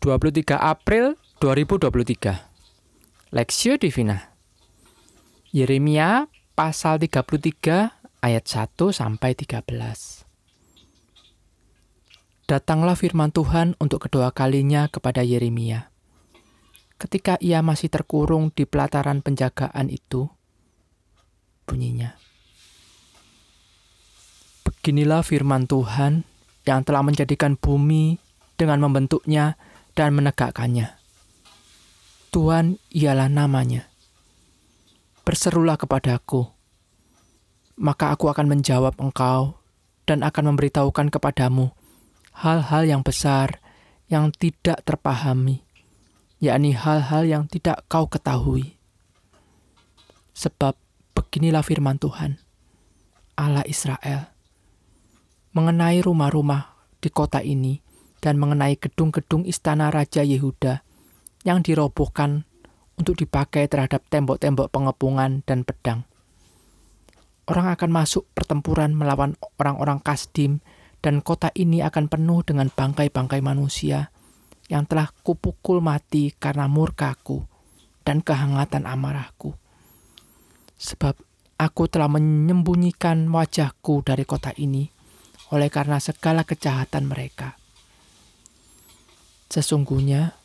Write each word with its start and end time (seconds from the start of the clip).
23 0.00 0.56
April 0.56 1.12
2023 1.44 3.36
Lexio 3.36 3.76
Divina 3.76 4.32
Yeremia 5.52 6.24
pasal 6.56 6.96
33 7.04 8.24
ayat 8.24 8.44
1 8.48 8.80
sampai 8.96 9.36
13 9.36 9.60
Datanglah 12.48 12.96
firman 12.96 13.28
Tuhan 13.28 13.76
untuk 13.76 14.08
kedua 14.08 14.32
kalinya 14.32 14.88
kepada 14.88 15.20
Yeremia. 15.20 15.92
Ketika 16.96 17.36
ia 17.36 17.60
masih 17.60 17.92
terkurung 17.92 18.56
di 18.56 18.64
pelataran 18.64 19.20
penjagaan 19.20 19.92
itu, 19.92 20.32
bunyinya. 21.68 22.16
Beginilah 24.64 25.20
firman 25.20 25.68
Tuhan 25.68 26.24
yang 26.64 26.88
telah 26.88 27.04
menjadikan 27.04 27.60
bumi 27.60 28.16
dengan 28.56 28.80
membentuknya 28.80 29.60
dan 30.00 30.16
menegakkannya. 30.16 30.96
Tuhan 32.32 32.80
ialah 32.88 33.28
namanya. 33.28 33.84
Berserulah 35.28 35.76
kepadaku, 35.76 36.48
maka 37.76 38.08
aku 38.08 38.32
akan 38.32 38.48
menjawab 38.48 38.96
engkau 38.96 39.60
dan 40.08 40.24
akan 40.24 40.56
memberitahukan 40.56 41.12
kepadamu 41.12 41.68
hal-hal 42.32 42.88
yang 42.88 43.04
besar 43.04 43.60
yang 44.08 44.32
tidak 44.32 44.80
terpahami, 44.88 45.60
yakni 46.40 46.72
hal-hal 46.72 47.28
yang 47.28 47.44
tidak 47.44 47.84
kau 47.84 48.08
ketahui. 48.08 48.80
Sebab 50.32 50.80
beginilah 51.12 51.60
firman 51.60 52.00
Tuhan, 52.00 52.40
Allah 53.36 53.68
Israel, 53.68 54.32
mengenai 55.52 56.00
rumah-rumah 56.00 56.88
di 57.04 57.12
kota 57.12 57.44
ini 57.44 57.89
dan 58.20 58.36
mengenai 58.36 58.76
gedung-gedung 58.76 59.48
istana 59.48 59.88
Raja 59.88 60.20
Yehuda 60.20 60.84
yang 61.44 61.64
dirobohkan 61.64 62.44
untuk 63.00 63.16
dipakai 63.16 63.64
terhadap 63.66 64.04
tembok-tembok 64.12 64.68
pengepungan 64.68 65.40
dan 65.48 65.64
pedang. 65.64 66.04
Orang 67.48 67.72
akan 67.72 67.90
masuk 67.90 68.28
pertempuran 68.36 68.92
melawan 68.92 69.34
orang-orang 69.56 69.98
Kasdim 70.04 70.60
dan 71.00 71.24
kota 71.24 71.48
ini 71.56 71.80
akan 71.80 72.06
penuh 72.06 72.44
dengan 72.44 72.68
bangkai-bangkai 72.68 73.40
manusia 73.40 74.12
yang 74.70 74.86
telah 74.86 75.10
kupukul 75.24 75.82
mati 75.82 76.30
karena 76.36 76.70
murkaku 76.70 77.42
dan 78.06 78.22
kehangatan 78.22 78.86
amarahku. 78.86 79.56
Sebab 80.78 81.18
aku 81.60 81.82
telah 81.90 82.08
menyembunyikan 82.08 83.28
wajahku 83.28 84.00
dari 84.06 84.24
kota 84.24 84.54
ini 84.56 84.88
oleh 85.50 85.68
karena 85.68 85.98
segala 85.98 86.46
kejahatan 86.46 87.10
mereka. 87.10 87.59
Sesungguhnya, 89.50 90.38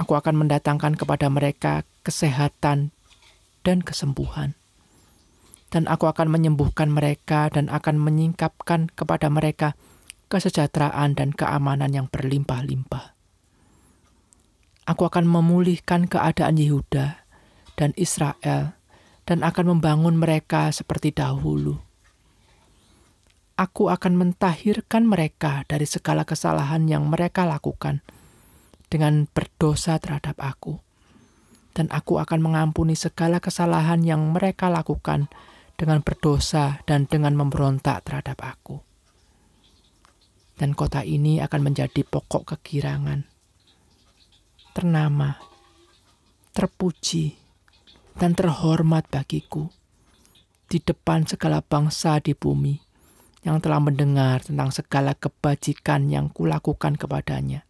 aku 0.00 0.16
akan 0.16 0.34
mendatangkan 0.44 0.96
kepada 0.96 1.28
mereka 1.28 1.84
kesehatan 2.02 2.90
dan 3.60 3.84
kesembuhan 3.84 4.56
dan 5.70 5.86
aku 5.86 6.10
akan 6.10 6.28
menyembuhkan 6.28 6.90
mereka 6.90 7.46
dan 7.48 7.70
akan 7.70 7.96
menyingkapkan 8.02 8.90
kepada 8.90 9.30
mereka 9.30 9.78
kesejahteraan 10.30 11.14
dan 11.14 11.30
keamanan 11.30 11.94
yang 11.94 12.06
berlimpah-limpah. 12.10 13.14
Aku 14.90 15.06
akan 15.06 15.30
memulihkan 15.30 16.10
keadaan 16.10 16.58
Yehuda 16.58 17.22
dan 17.78 17.94
Israel 17.94 18.74
dan 19.22 19.46
akan 19.46 19.78
membangun 19.78 20.18
mereka 20.18 20.74
seperti 20.74 21.14
dahulu. 21.14 21.78
Aku 23.54 23.86
akan 23.92 24.18
mentahirkan 24.18 25.06
mereka 25.06 25.62
dari 25.70 25.86
segala 25.86 26.26
kesalahan 26.26 26.90
yang 26.90 27.06
mereka 27.06 27.46
lakukan 27.46 28.02
dengan 28.90 29.30
berdosa 29.30 29.96
terhadap 30.02 30.36
aku. 30.42 30.82
Dan 31.70 31.86
aku 31.94 32.18
akan 32.18 32.42
mengampuni 32.42 32.98
segala 32.98 33.38
kesalahan 33.38 34.02
yang 34.02 34.34
mereka 34.34 34.66
lakukan 34.66 35.30
dengan 35.78 36.02
berdosa 36.02 36.82
dan 36.84 37.06
dengan 37.06 37.38
memberontak 37.38 38.04
terhadap 38.04 38.42
aku. 38.42 38.82
Dan 40.58 40.76
kota 40.76 41.00
ini 41.06 41.40
akan 41.40 41.72
menjadi 41.72 42.04
pokok 42.04 42.52
kegirangan, 42.52 43.24
ternama, 44.76 45.40
terpuji, 46.52 47.40
dan 48.20 48.36
terhormat 48.36 49.08
bagiku 49.08 49.72
di 50.68 50.76
depan 50.84 51.24
segala 51.24 51.64
bangsa 51.64 52.20
di 52.20 52.36
bumi 52.36 52.76
yang 53.40 53.56
telah 53.64 53.80
mendengar 53.80 54.44
tentang 54.44 54.68
segala 54.68 55.16
kebajikan 55.16 56.12
yang 56.12 56.28
kulakukan 56.28 57.00
kepadanya. 57.00 57.69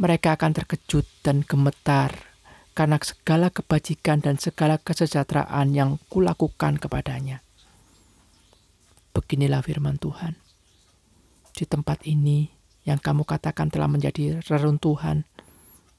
Mereka 0.00 0.40
akan 0.40 0.52
terkejut 0.56 1.04
dan 1.20 1.44
gemetar 1.44 2.32
karena 2.72 2.96
segala 3.04 3.52
kebajikan 3.52 4.24
dan 4.24 4.40
segala 4.40 4.80
kesejahteraan 4.80 5.76
yang 5.76 6.00
kulakukan 6.08 6.80
kepadanya. 6.80 7.44
Beginilah 9.12 9.60
firman 9.60 10.00
Tuhan. 10.00 10.40
Di 11.52 11.68
tempat 11.68 12.08
ini 12.08 12.48
yang 12.88 12.96
kamu 12.96 13.28
katakan 13.28 13.68
telah 13.68 13.86
menjadi 13.86 14.40
reruntuhan 14.48 15.28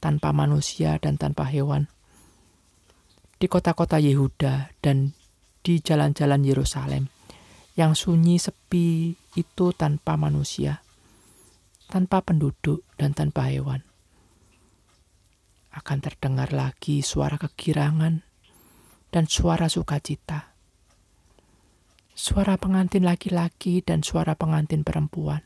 tanpa 0.02 0.34
manusia 0.34 0.98
dan 0.98 1.16
tanpa 1.16 1.46
hewan. 1.46 1.88
Di 3.38 3.46
kota-kota 3.46 4.02
Yehuda 4.02 4.74
dan 4.82 5.14
di 5.64 5.80
jalan-jalan 5.80 6.42
Yerusalem 6.44 7.08
yang 7.80 7.96
sunyi 7.96 8.42
sepi 8.42 9.16
itu 9.40 9.66
tanpa 9.74 10.20
manusia, 10.20 10.84
tanpa 11.90 12.24
penduduk 12.24 12.86
dan 12.96 13.16
tanpa 13.16 13.50
hewan 13.50 13.84
akan 15.74 15.98
terdengar 16.00 16.54
lagi 16.54 17.02
suara 17.02 17.36
kegirangan 17.42 18.22
dan 19.10 19.26
suara 19.26 19.66
sukacita. 19.66 20.54
Suara 22.14 22.62
pengantin 22.62 23.02
laki-laki 23.02 23.82
dan 23.82 24.06
suara 24.06 24.38
pengantin 24.38 24.86
perempuan. 24.86 25.42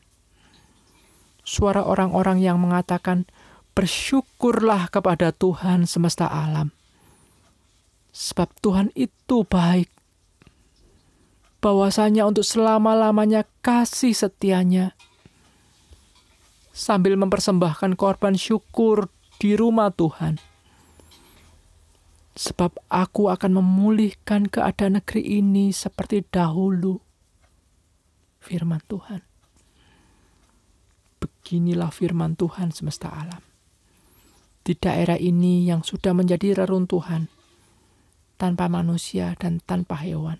Suara 1.47 1.87
orang-orang 1.87 2.43
yang 2.43 2.59
mengatakan, 2.59 3.23
"Bersyukurlah 3.71 4.91
kepada 4.91 5.31
Tuhan 5.31 5.87
semesta 5.87 6.27
alam, 6.27 6.75
sebab 8.11 8.51
Tuhan 8.59 8.91
itu 8.99 9.47
baik." 9.47 9.87
Bahwasanya 11.63 12.27
untuk 12.27 12.43
selama-lamanya 12.43 13.47
kasih 13.63 14.11
setianya 14.11 14.91
sambil 16.77 17.17
mempersembahkan 17.17 17.97
korban 17.97 18.37
syukur 18.37 19.09
di 19.41 19.57
rumah 19.57 19.89
Tuhan. 19.89 20.37
Sebab 22.37 22.77
aku 22.85 23.33
akan 23.33 23.57
memulihkan 23.57 24.45
keadaan 24.45 25.01
negeri 25.01 25.41
ini 25.41 25.73
seperti 25.73 26.21
dahulu. 26.29 27.01
Firman 28.37 28.85
Tuhan. 28.85 29.25
Beginilah 31.17 31.89
firman 31.89 32.37
Tuhan 32.37 32.69
semesta 32.69 33.09
alam. 33.09 33.41
Di 34.61 34.77
daerah 34.77 35.17
ini 35.17 35.65
yang 35.65 35.81
sudah 35.81 36.13
menjadi 36.13 36.61
reruntuhan, 36.61 37.25
tanpa 38.37 38.69
manusia 38.69 39.33
dan 39.41 39.57
tanpa 39.65 39.97
hewan 40.05 40.37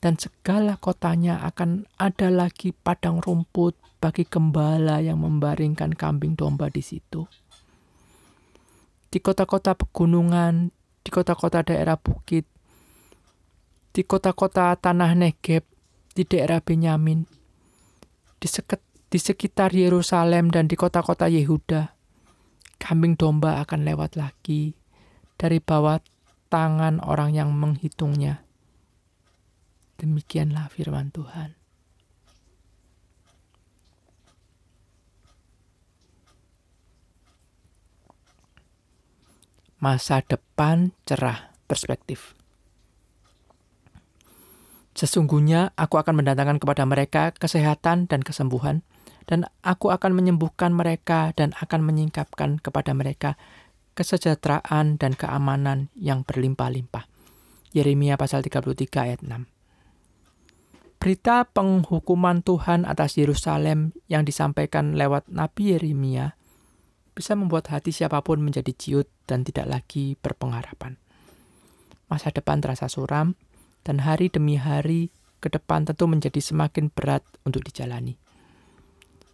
dan 0.00 0.16
segala 0.16 0.80
kotanya 0.80 1.44
akan 1.44 1.84
ada 2.00 2.32
lagi 2.32 2.72
padang 2.72 3.20
rumput 3.20 3.76
bagi 4.00 4.24
gembala 4.24 5.04
yang 5.04 5.20
membaringkan 5.20 5.92
kambing 5.92 6.34
domba 6.34 6.72
di 6.72 6.80
situ 6.80 7.28
di 9.10 9.18
kota-kota 9.18 9.74
pegunungan, 9.74 10.70
di 11.02 11.10
kota-kota 11.10 11.66
daerah 11.66 11.98
bukit, 11.98 12.46
di 13.90 14.06
kota-kota 14.06 14.78
tanah 14.78 15.18
Negeb, 15.18 15.66
di 16.14 16.22
daerah 16.22 16.62
Benyamin, 16.62 17.26
di, 18.38 18.46
seket, 18.46 18.78
di 19.10 19.18
sekitar 19.18 19.74
Yerusalem 19.74 20.54
dan 20.54 20.70
di 20.70 20.78
kota-kota 20.78 21.26
Yehuda. 21.26 21.98
Kambing 22.80 23.18
domba 23.18 23.60
akan 23.66 23.84
lewat 23.84 24.14
lagi 24.14 24.72
dari 25.34 25.58
bawah 25.58 25.98
tangan 26.48 27.02
orang 27.02 27.34
yang 27.34 27.50
menghitungnya. 27.50 28.46
Demikianlah 30.00 30.72
firman 30.72 31.12
Tuhan. 31.12 31.60
masa 39.80 40.20
depan 40.20 40.92
cerah 41.08 41.50
perspektif. 41.64 42.36
Sesungguhnya 44.92 45.72
aku 45.80 45.96
akan 45.96 46.20
mendatangkan 46.20 46.60
kepada 46.60 46.84
mereka 46.84 47.32
kesehatan 47.32 48.04
dan 48.04 48.20
kesembuhan, 48.20 48.84
dan 49.24 49.48
aku 49.64 49.88
akan 49.88 50.12
menyembuhkan 50.12 50.76
mereka 50.76 51.32
dan 51.32 51.56
akan 51.56 51.80
menyingkapkan 51.80 52.60
kepada 52.60 52.92
mereka 52.92 53.40
kesejahteraan 53.96 55.00
dan 55.00 55.16
keamanan 55.16 55.88
yang 55.96 56.28
berlimpah-limpah. 56.28 57.08
Yeremia 57.72 58.20
pasal 58.20 58.44
33 58.44 58.76
ayat 59.00 59.20
6. 59.24 59.59
Berita 61.00 61.48
penghukuman 61.48 62.44
Tuhan 62.44 62.84
atas 62.84 63.16
Yerusalem 63.16 63.96
yang 64.12 64.28
disampaikan 64.28 65.00
lewat 65.00 65.32
Nabi 65.32 65.72
Yeremia 65.72 66.36
bisa 67.16 67.32
membuat 67.32 67.72
hati 67.72 67.88
siapa 67.88 68.20
pun 68.20 68.44
menjadi 68.44 68.68
ciut 68.76 69.08
dan 69.24 69.40
tidak 69.40 69.64
lagi 69.64 70.20
berpengharapan. 70.20 71.00
Masa 72.12 72.28
depan 72.28 72.60
terasa 72.60 72.84
suram, 72.92 73.32
dan 73.80 74.04
hari 74.04 74.28
demi 74.28 74.60
hari 74.60 75.08
ke 75.40 75.48
depan 75.48 75.88
tentu 75.88 76.04
menjadi 76.04 76.36
semakin 76.36 76.92
berat 76.92 77.24
untuk 77.48 77.64
dijalani. 77.64 78.20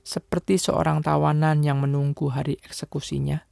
Seperti 0.07 0.63
seorang 0.63 1.03
tawanan 1.03 1.67
yang 1.67 1.83
menunggu 1.83 2.31
hari 2.31 2.63
eksekusinya, 2.63 3.43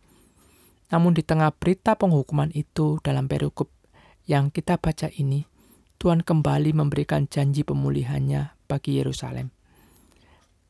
namun 0.94 1.18
di 1.18 1.26
tengah 1.26 1.50
berita 1.50 1.98
penghukuman 1.98 2.54
itu 2.54 3.02
dalam 3.02 3.26
perikop 3.26 3.74
yang 4.30 4.54
kita 4.54 4.78
baca 4.78 5.10
ini, 5.18 5.42
Tuhan 5.98 6.20
kembali 6.22 6.76
memberikan 6.76 7.26
janji 7.30 7.64
pemulihannya 7.64 8.54
bagi 8.68 9.00
Yerusalem. 9.00 9.54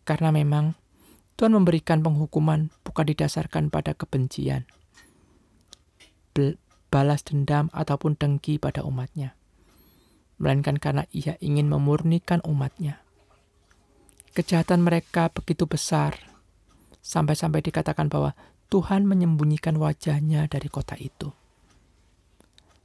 Karena 0.05 0.31
memang 0.31 0.77
Tuhan 1.35 1.57
memberikan 1.57 2.05
penghukuman 2.05 2.71
bukan 2.87 3.07
didasarkan 3.11 3.73
pada 3.73 3.97
kebencian, 3.99 4.69
balas 6.95 7.27
dendam 7.27 7.67
ataupun 7.75 8.15
dengki 8.15 8.63
pada 8.63 8.87
umatnya, 8.87 9.35
melainkan 10.39 10.79
karena 10.79 11.03
ia 11.11 11.35
ingin 11.43 11.67
memurnikan 11.67 12.39
umatnya. 12.47 13.03
Kejahatan 14.31 14.87
mereka 14.87 15.27
begitu 15.35 15.67
besar, 15.67 16.15
sampai-sampai 17.03 17.67
dikatakan 17.67 18.07
bahwa 18.07 18.39
Tuhan 18.71 19.11
menyembunyikan 19.11 19.75
wajahnya 19.75 20.47
dari 20.47 20.71
kota 20.71 20.95
itu. 20.95 21.35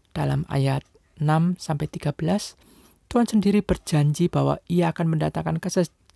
Dalam 0.10 0.50
ayat 0.50 0.82
6-13, 1.20 2.56
Tuhan 3.10 3.28
sendiri 3.28 3.60
berjanji 3.62 4.32
bahwa 4.32 4.62
ia 4.70 4.92
akan 4.92 5.18
mendatangkan 5.18 5.60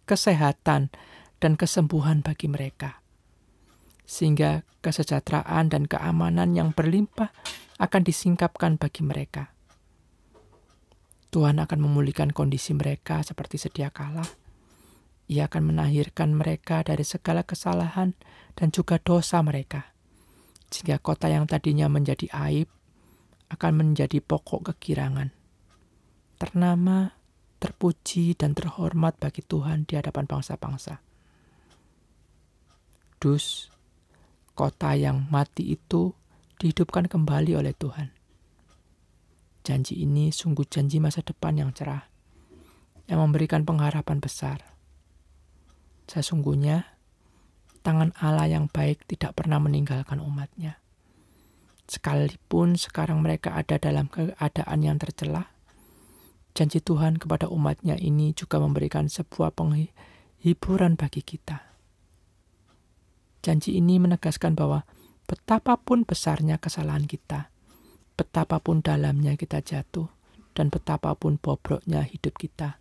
kesehatan 0.05 0.93
dan 1.43 1.51
kesembuhan 1.59 2.23
bagi 2.23 2.47
mereka. 2.47 3.03
Sehingga 4.07 4.67
kesejahteraan 4.83 5.71
dan 5.71 5.87
keamanan 5.87 6.55
yang 6.55 6.75
berlimpah 6.75 7.31
akan 7.79 8.01
disingkapkan 8.03 8.77
bagi 8.77 9.01
mereka. 9.01 9.51
Tuhan 11.33 11.57
akan 11.57 11.79
memulihkan 11.81 12.29
kondisi 12.29 12.77
mereka 12.77 13.25
seperti 13.25 13.57
sedia 13.57 13.89
kala. 13.89 14.21
Ia 15.25 15.49
akan 15.49 15.73
menahirkan 15.73 16.35
mereka 16.37 16.85
dari 16.85 17.01
segala 17.01 17.41
kesalahan 17.41 18.13
dan 18.53 18.69
juga 18.69 19.01
dosa 19.01 19.41
mereka. 19.41 19.97
Sehingga 20.69 21.01
kota 21.01 21.33
yang 21.33 21.49
tadinya 21.49 21.89
menjadi 21.89 22.29
aib 22.49 22.69
akan 23.49 23.71
menjadi 23.73 24.21
pokok 24.21 24.75
kekirangan. 24.75 25.31
Ternama, 26.37 27.15
terpuji, 27.63 28.35
dan 28.35 28.51
terhormat 28.51 29.15
bagi 29.17 29.39
Tuhan 29.43 29.87
di 29.87 29.95
hadapan 29.95 30.27
bangsa-bangsa. 30.27 30.99
Kudus, 33.23 33.71
kota 34.51 34.99
yang 34.99 35.31
mati 35.31 35.71
itu 35.71 36.11
dihidupkan 36.59 37.07
kembali 37.07 37.55
oleh 37.55 37.71
Tuhan. 37.71 38.11
Janji 39.63 40.03
ini 40.03 40.27
sungguh 40.27 40.67
janji 40.67 40.99
masa 40.99 41.23
depan 41.23 41.55
yang 41.55 41.71
cerah, 41.71 42.03
yang 43.07 43.23
memberikan 43.23 43.63
pengharapan 43.63 44.19
besar. 44.19 44.59
Sesungguhnya, 46.11 46.99
tangan 47.79 48.11
Allah 48.19 48.51
yang 48.51 48.67
baik 48.67 49.07
tidak 49.07 49.39
pernah 49.39 49.63
meninggalkan 49.63 50.19
umatnya. 50.19 50.82
Sekalipun 51.85 52.79
sekarang 52.79 53.19
mereka 53.19 53.53
ada 53.53 53.75
dalam 53.75 54.07
keadaan 54.07 54.79
yang 54.81 54.97
tercelah, 54.97 55.51
janji 56.55 56.79
Tuhan 56.79 57.19
kepada 57.19 57.51
umatnya 57.51 57.99
ini 57.99 58.31
juga 58.31 58.57
memberikan 58.57 59.11
sebuah 59.11 59.51
penghiburan 59.51 60.95
bagi 60.95 61.21
kita 61.21 61.73
Janji 63.43 63.75
ini 63.75 63.99
menegaskan 63.99 64.55
bahwa 64.55 64.87
betapapun 65.27 66.07
besarnya 66.07 66.55
kesalahan 66.63 67.03
kita, 67.03 67.51
betapapun 68.15 68.79
dalamnya 68.79 69.35
kita 69.35 69.59
jatuh, 69.59 70.07
dan 70.55 70.71
betapapun 70.71 71.35
bobroknya 71.35 72.07
hidup 72.07 72.39
kita, 72.39 72.79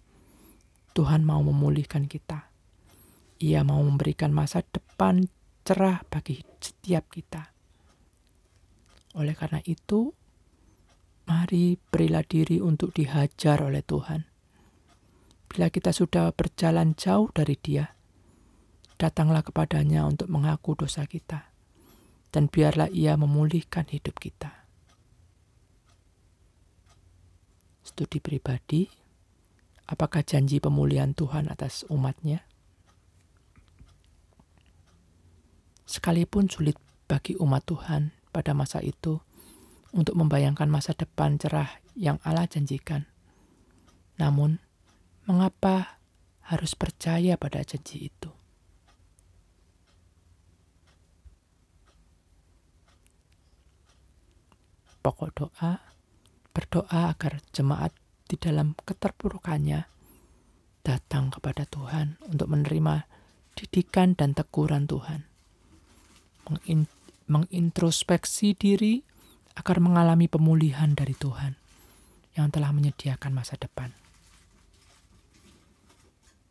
Tuhan 0.95 1.27
mau 1.27 1.43
memulihkan 1.43 2.07
kita. 2.07 2.47
Ia 3.43 3.67
mau 3.67 3.83
memberikan 3.83 4.31
masa 4.31 4.63
depan 4.63 5.27
cerah 5.67 6.07
bagi 6.07 6.47
setiap 6.63 7.11
kita. 7.11 7.51
Oleh 9.13 9.37
karena 9.37 9.61
itu, 9.69 10.17
mari 11.29 11.77
berilah 11.77 12.25
diri 12.25 12.65
untuk 12.65 12.97
dihajar 12.97 13.61
oleh 13.61 13.85
Tuhan. 13.85 14.25
Bila 15.53 15.69
kita 15.69 15.93
sudah 15.93 16.33
berjalan 16.33 16.97
jauh 16.97 17.29
dari 17.29 17.61
Dia, 17.61 17.93
datanglah 18.97 19.45
kepadanya 19.45 20.09
untuk 20.09 20.33
mengaku 20.33 20.73
dosa 20.73 21.05
kita, 21.05 21.53
dan 22.33 22.49
biarlah 22.49 22.89
ia 22.89 23.13
memulihkan 23.21 23.85
hidup 23.93 24.17
kita. 24.17 24.65
Studi 27.85 28.17
pribadi, 28.17 28.89
apakah 29.93 30.25
janji 30.25 30.57
pemulihan 30.57 31.13
Tuhan 31.13 31.53
atas 31.53 31.85
umatnya? 31.93 32.49
Sekalipun 35.85 36.49
sulit 36.49 36.81
bagi 37.05 37.37
umat 37.37 37.69
Tuhan 37.69 38.22
pada 38.33 38.57
masa 38.57 38.81
itu 38.81 39.21
untuk 39.93 40.17
membayangkan 40.17 40.67
masa 40.73 40.97
depan 40.97 41.37
cerah 41.37 41.69
yang 41.93 42.17
Allah 42.25 42.49
janjikan. 42.49 43.05
Namun, 44.17 44.57
mengapa 45.29 46.01
harus 46.49 46.73
percaya 46.73 47.37
pada 47.37 47.61
janji 47.61 48.09
itu? 48.09 48.33
Pokok 55.03 55.31
doa, 55.35 55.83
berdoa 56.55 57.11
agar 57.11 57.43
jemaat 57.53 57.93
di 58.31 58.39
dalam 58.39 58.73
keterpurukannya 58.87 59.85
datang 60.87 61.35
kepada 61.35 61.67
Tuhan 61.67 62.23
untuk 62.31 62.49
menerima 62.49 63.05
didikan 63.59 64.15
dan 64.15 64.33
teguran 64.33 64.87
Tuhan. 64.87 65.27
Mengintrospeksi 67.33 68.53
diri 68.53 69.01
agar 69.57 69.81
mengalami 69.81 70.29
pemulihan 70.29 70.93
dari 70.93 71.17
Tuhan 71.17 71.57
yang 72.37 72.53
telah 72.53 72.77
menyediakan 72.77 73.33
masa 73.33 73.57
depan. 73.57 74.02